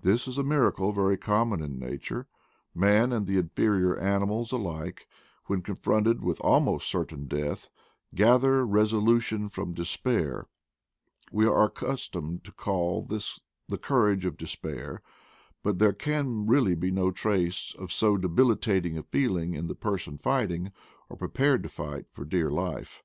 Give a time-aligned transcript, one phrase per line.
[0.00, 2.28] This is a miracle very common in nature;
[2.72, 5.08] man and the inferior animals alike,
[5.46, 7.68] when con fronted with almost certain death"
[8.14, 10.46] gather reso lution from despair/'
[11.32, 15.00] We are accustomed to call this the" courage of despair";
[15.64, 20.16] but there can really be no trace of so debilitating a feeling in the person
[20.16, 20.70] fighting,
[21.08, 23.02] or prepared to fight, for dear life.